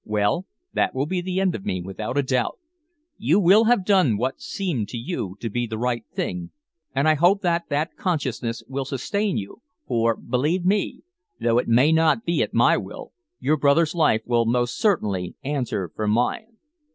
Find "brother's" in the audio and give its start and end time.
13.57-13.93